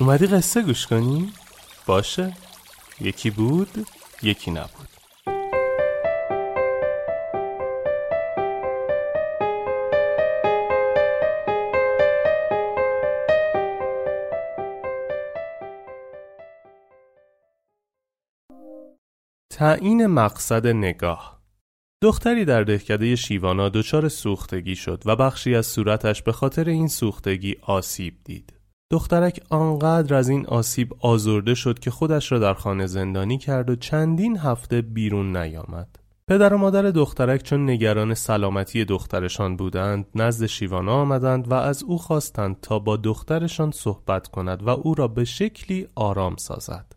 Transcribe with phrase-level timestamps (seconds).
[0.00, 1.32] اومدی قصه گوش کنی؟
[1.86, 2.36] باشه
[3.00, 3.86] یکی بود
[4.22, 4.88] یکی نبود
[19.50, 21.40] تعیین مقصد نگاه
[22.02, 27.56] دختری در دهکده شیوانا دچار سوختگی شد و بخشی از صورتش به خاطر این سوختگی
[27.62, 28.59] آسیب دید.
[28.92, 33.76] دخترک آنقدر از این آسیب آزرده شد که خودش را در خانه زندانی کرد و
[33.76, 35.88] چندین هفته بیرون نیامد.
[36.28, 41.98] پدر و مادر دخترک چون نگران سلامتی دخترشان بودند نزد شیوانا آمدند و از او
[41.98, 46.92] خواستند تا با دخترشان صحبت کند و او را به شکلی آرام سازد.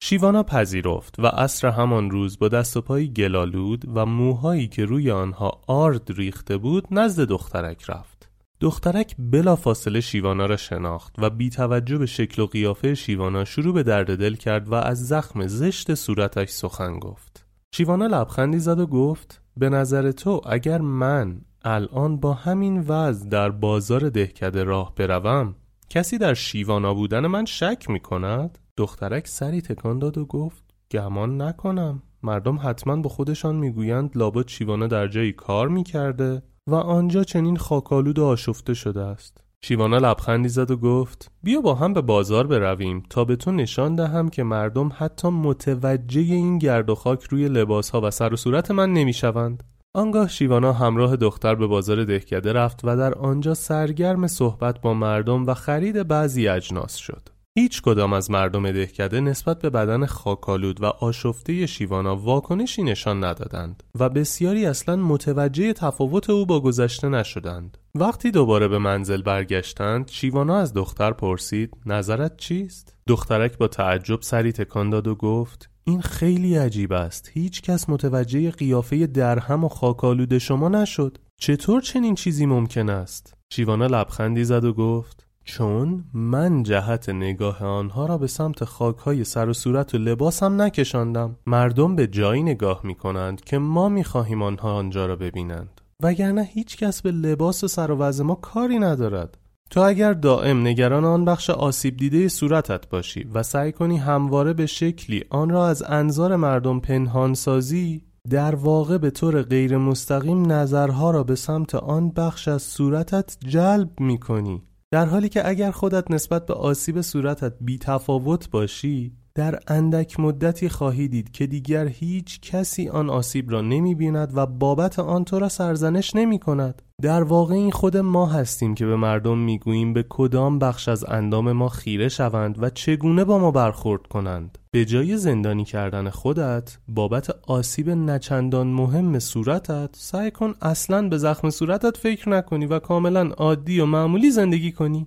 [0.00, 5.10] شیوانا پذیرفت و عصر همان روز با دست و پایی گلالود و موهایی که روی
[5.10, 8.17] آنها آرد ریخته بود نزد دخترک رفت.
[8.60, 13.74] دخترک بلا فاصله شیوانا را شناخت و بی توجه به شکل و قیافه شیوانا شروع
[13.74, 17.46] به درد دل کرد و از زخم زشت صورتش سخن گفت.
[17.74, 23.50] شیوانا لبخندی زد و گفت به نظر تو اگر من الان با همین وضع در
[23.50, 25.54] بازار دهکده راه بروم
[25.90, 31.42] کسی در شیوانا بودن من شک می کند؟ دخترک سری تکان داد و گفت گمان
[31.42, 37.56] نکنم مردم حتما با خودشان می‌گویند لابد شیوانا در جایی کار می‌کرده و آنجا چنین
[37.56, 39.44] خاکالود و آشفته شده است.
[39.64, 43.94] شیوانا لبخندی زد و گفت بیا با هم به بازار برویم تا به تو نشان
[43.94, 48.70] دهم که مردم حتی متوجه این گرد و خاک روی لباسها و سر و صورت
[48.70, 49.62] من نمی‌شوند.
[49.94, 55.46] آنگاه شیوانا همراه دختر به بازار دهکده رفت و در آنجا سرگرم صحبت با مردم
[55.46, 57.37] و خرید بعضی اجناس شد.
[57.58, 63.82] هیچ کدام از مردم دهکده نسبت به بدن خاکالود و آشفته شیوانا واکنشی نشان ندادند
[63.98, 67.78] و بسیاری اصلا متوجه تفاوت او با گذشته نشدند.
[67.94, 74.52] وقتی دوباره به منزل برگشتند، شیوانا از دختر پرسید: نظرت چیست؟ دخترک با تعجب سری
[74.52, 77.30] تکان داد و گفت: این خیلی عجیب است.
[77.32, 81.18] هیچ کس متوجه قیافه درهم و خاکالود شما نشد.
[81.40, 88.06] چطور چنین چیزی ممکن است؟ شیوانا لبخندی زد و گفت: چون من جهت نگاه آنها
[88.06, 91.36] را به سمت خاکهای سر و صورت و لباسم نکشاندم.
[91.46, 95.80] مردم به جایی نگاه می کنند که ما می خواهیم آنها آنجا را ببینند.
[96.02, 99.38] وگرنه هیچ کس به لباس و سر و وضع ما کاری ندارد.
[99.70, 104.66] تو اگر دائم نگران آن بخش آسیب دیده صورتت باشی و سعی کنی همواره به
[104.66, 111.10] شکلی آن را از انظار مردم پنهان سازی در واقع به طور غیر مستقیم نظرها
[111.10, 116.10] را به سمت آن بخش از صورتت جلب می کنی در حالی که اگر خودت
[116.10, 122.40] نسبت به آسیب صورتت بی تفاوت باشی در اندک مدتی خواهی دید که دیگر هیچ
[122.40, 126.82] کسی آن آسیب را نمی بیند و بابت آن تو را سرزنش نمی کند.
[127.02, 131.04] در واقع این خود ما هستیم که به مردم می گوییم به کدام بخش از
[131.08, 134.58] اندام ما خیره شوند و چگونه با ما برخورد کنند.
[134.70, 141.50] به جای زندانی کردن خودت بابت آسیب نچندان مهم صورتت سعی کن اصلا به زخم
[141.50, 145.06] صورتت فکر نکنی و کاملا عادی و معمولی زندگی کنی.